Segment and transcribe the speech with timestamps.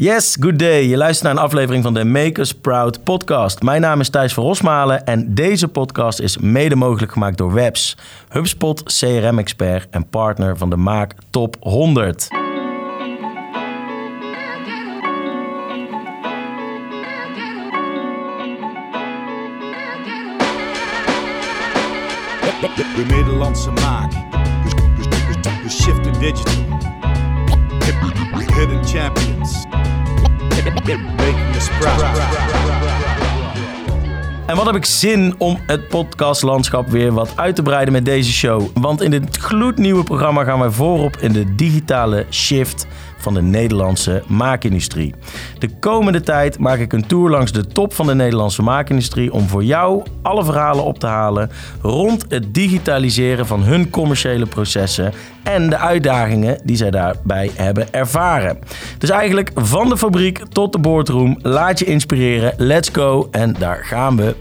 [0.00, 0.88] Yes, good day.
[0.88, 3.62] Je luistert naar een aflevering van de Makers Proud podcast.
[3.62, 7.96] Mijn naam is Thijs van Rosmalen en deze podcast is mede mogelijk gemaakt door Webs,
[8.28, 12.28] HubSpot CRM-expert en partner van de Maak Top 100.
[22.96, 24.12] De Nederlandse maak.
[25.62, 26.78] We shiften digital.
[28.54, 29.66] Hidden champions.
[34.46, 38.32] En wat heb ik zin om het podcastlandschap weer wat uit te breiden met deze
[38.32, 38.62] show.
[38.74, 42.86] Want in dit gloednieuwe programma gaan wij voorop in de digitale shift
[43.22, 45.14] van de Nederlandse maakindustrie.
[45.58, 49.48] De komende tijd maak ik een tour langs de top van de Nederlandse maakindustrie om
[49.48, 51.50] voor jou alle verhalen op te halen
[51.82, 55.12] rond het digitaliseren van hun commerciële processen
[55.42, 58.58] en de uitdagingen die zij daarbij hebben ervaren.
[58.98, 63.84] Dus eigenlijk van de fabriek tot de boardroom, laat je inspireren, let's go en daar
[63.84, 64.34] gaan we.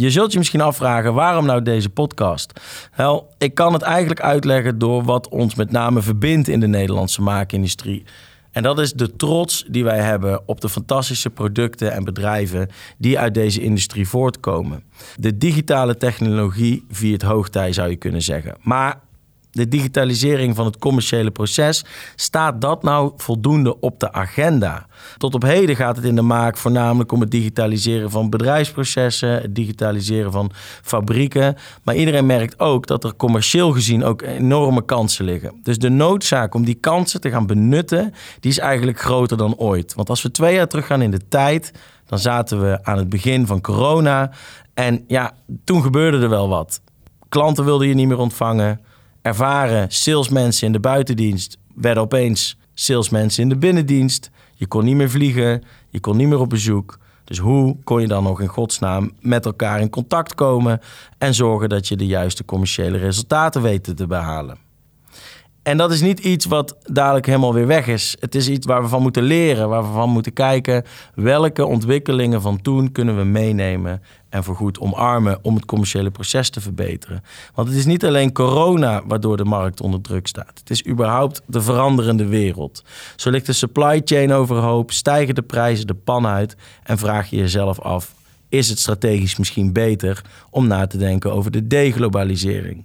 [0.00, 2.60] Je zult je misschien afvragen waarom nou deze podcast?
[2.96, 7.22] Wel, ik kan het eigenlijk uitleggen door wat ons met name verbindt in de Nederlandse
[7.22, 8.04] maakindustrie.
[8.50, 13.18] En dat is de trots die wij hebben op de fantastische producten en bedrijven die
[13.18, 14.82] uit deze industrie voortkomen.
[15.16, 18.56] De digitale technologie viert hoogtij, zou je kunnen zeggen.
[18.62, 19.00] Maar
[19.52, 21.84] de digitalisering van het commerciële proces,
[22.16, 24.86] staat dat nou voldoende op de agenda?
[25.16, 29.54] Tot op heden gaat het in de maak voornamelijk om het digitaliseren van bedrijfsprocessen, het
[29.54, 30.50] digitaliseren van
[30.82, 31.56] fabrieken.
[31.82, 35.60] Maar iedereen merkt ook dat er commercieel gezien ook enorme kansen liggen.
[35.62, 39.94] Dus de noodzaak om die kansen te gaan benutten, die is eigenlijk groter dan ooit.
[39.94, 41.72] Want als we twee jaar terug gaan in de tijd,
[42.06, 44.30] dan zaten we aan het begin van corona.
[44.74, 45.32] En ja,
[45.64, 46.80] toen gebeurde er wel wat.
[47.28, 48.80] Klanten wilden je niet meer ontvangen
[49.22, 54.30] ervaren salesmensen in de buitendienst werden opeens salesmensen in de binnendienst.
[54.54, 56.98] Je kon niet meer vliegen, je kon niet meer op bezoek.
[57.24, 60.80] Dus hoe kon je dan nog in godsnaam met elkaar in contact komen
[61.18, 64.69] en zorgen dat je de juiste commerciële resultaten weet te behalen?
[65.62, 68.16] En dat is niet iets wat dadelijk helemaal weer weg is.
[68.20, 70.84] Het is iets waar we van moeten leren, waar we van moeten kijken
[71.14, 76.60] welke ontwikkelingen van toen kunnen we meenemen en voorgoed omarmen om het commerciële proces te
[76.60, 77.22] verbeteren.
[77.54, 80.58] Want het is niet alleen corona waardoor de markt onder druk staat.
[80.58, 82.84] Het is überhaupt de veranderende wereld.
[83.16, 87.36] Zo ligt de supply chain overhoop, stijgen de prijzen de pan uit en vraag je
[87.36, 88.14] jezelf af:
[88.50, 92.84] is het strategisch misschien beter om na te denken over de deglobalisering?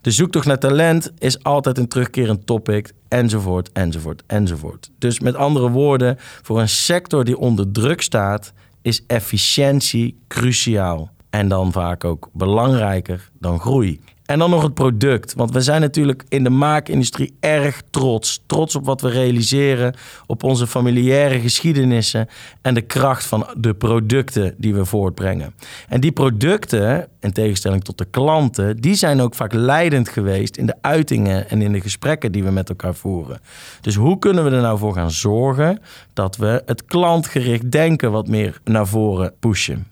[0.00, 4.90] De zoektocht naar talent is altijd een terugkerend topic, enzovoort, enzovoort, enzovoort.
[4.98, 11.10] Dus met andere woorden, voor een sector die onder druk staat, is efficiëntie cruciaal.
[11.30, 14.00] En dan vaak ook belangrijker dan groei.
[14.30, 15.34] En dan nog het product.
[15.34, 18.42] Want we zijn natuurlijk in de maakindustrie erg trots.
[18.46, 19.94] Trots op wat we realiseren,
[20.26, 22.28] op onze familiaire geschiedenissen
[22.62, 25.54] en de kracht van de producten die we voortbrengen.
[25.88, 30.66] En die producten, in tegenstelling tot de klanten, die zijn ook vaak leidend geweest in
[30.66, 33.40] de uitingen en in de gesprekken die we met elkaar voeren.
[33.80, 35.78] Dus hoe kunnen we er nou voor gaan zorgen
[36.12, 39.89] dat we het klantgericht denken wat meer naar voren pushen?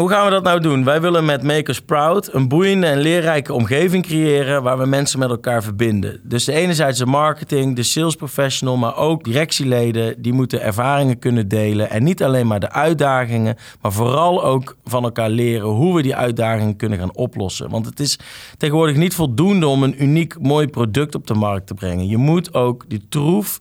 [0.00, 0.84] Hoe gaan we dat nou doen?
[0.84, 5.30] Wij willen met Makers Proud een boeiende en leerrijke omgeving creëren waar we mensen met
[5.30, 6.20] elkaar verbinden.
[6.22, 11.48] Dus de enerzijds de marketing, de sales professional, maar ook directieleden die moeten ervaringen kunnen
[11.48, 16.02] delen en niet alleen maar de uitdagingen, maar vooral ook van elkaar leren hoe we
[16.02, 17.70] die uitdagingen kunnen gaan oplossen.
[17.70, 18.18] Want het is
[18.56, 22.08] tegenwoordig niet voldoende om een uniek mooi product op de markt te brengen.
[22.08, 23.58] Je moet ook die troef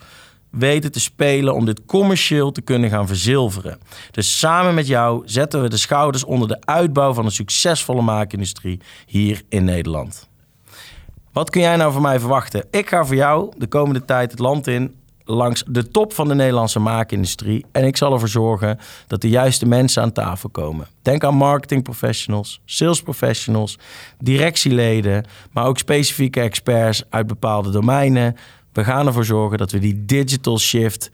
[0.49, 3.79] weten te spelen om dit commercieel te kunnen gaan verzilveren.
[4.11, 8.79] Dus samen met jou zetten we de schouders onder de uitbouw van een succesvolle maakindustrie
[9.05, 10.29] hier in Nederland.
[11.33, 12.65] Wat kun jij nou van mij verwachten?
[12.71, 14.95] Ik ga voor jou de komende tijd het land in
[15.29, 19.65] langs de top van de Nederlandse maakindustrie en ik zal ervoor zorgen dat de juiste
[19.65, 20.87] mensen aan tafel komen.
[21.01, 23.77] Denk aan marketing professionals, sales professionals,
[24.17, 28.35] directieleden, maar ook specifieke experts uit bepaalde domeinen,
[28.73, 31.11] we gaan ervoor zorgen dat we die digital shift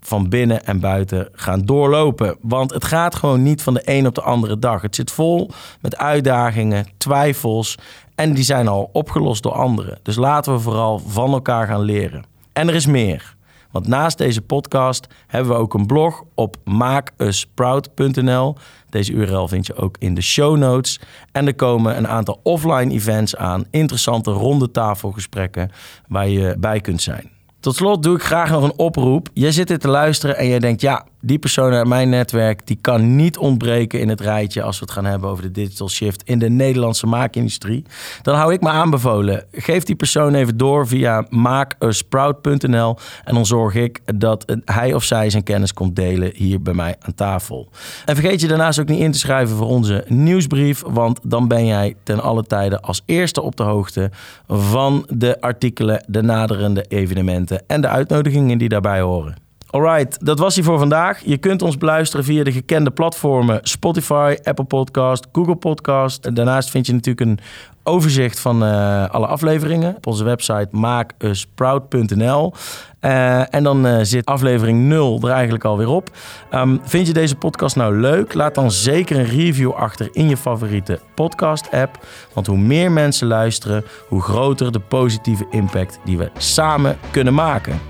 [0.00, 2.36] van binnen en buiten gaan doorlopen.
[2.40, 4.82] Want het gaat gewoon niet van de een op de andere dag.
[4.82, 5.50] Het zit vol
[5.80, 7.74] met uitdagingen, twijfels
[8.14, 9.98] en die zijn al opgelost door anderen.
[10.02, 12.24] Dus laten we vooral van elkaar gaan leren.
[12.52, 13.36] En er is meer.
[13.70, 18.56] Want naast deze podcast hebben we ook een blog op maakusproud.nl.
[18.88, 21.00] Deze URL vind je ook in de show notes.
[21.32, 25.70] En er komen een aantal offline events aan, interessante ronde tafelgesprekken
[26.08, 27.30] waar je bij kunt zijn.
[27.60, 29.28] Tot slot doe ik graag nog een oproep.
[29.32, 32.78] Jij zit hier te luisteren en jij denkt, ja, die persoon uit mijn netwerk, die
[32.80, 36.22] kan niet ontbreken in het rijtje als we het gaan hebben over de digital shift
[36.22, 37.84] in de Nederlandse maakindustrie.
[38.22, 39.44] Dan hou ik me aanbevolen.
[39.52, 45.30] Geef die persoon even door via maakusproud.nl en dan zorg ik dat hij of zij
[45.30, 47.68] zijn kennis komt delen hier bij mij aan tafel.
[48.04, 51.66] En vergeet je daarnaast ook niet in te schrijven voor onze nieuwsbrief, want dan ben
[51.66, 54.10] jij ten alle tijde als eerste op de hoogte
[54.48, 59.49] van de artikelen, de naderende evenementen en de uitnodigingen die daarbij horen.
[59.70, 61.20] Alright, dat was hij voor vandaag.
[61.24, 66.34] Je kunt ons beluisteren via de gekende platformen Spotify, Apple Podcast, Google Podcast.
[66.36, 67.38] Daarnaast vind je natuurlijk een
[67.82, 72.52] overzicht van uh, alle afleveringen op onze website maakusproud.nl.
[73.00, 76.10] Uh, en dan uh, zit aflevering 0 er eigenlijk alweer op.
[76.54, 78.34] Um, vind je deze podcast nou leuk?
[78.34, 82.06] Laat dan zeker een review achter in je favoriete podcast-app.
[82.32, 87.80] Want hoe meer mensen luisteren, hoe groter de positieve impact die we samen kunnen maken.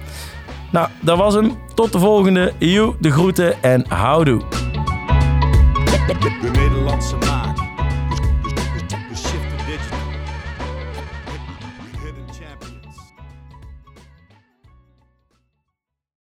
[0.72, 1.58] Nou, dat was hem.
[1.74, 2.52] Tot de volgende.
[2.58, 4.42] You, de groeten en houdoe.
[6.06, 7.29] De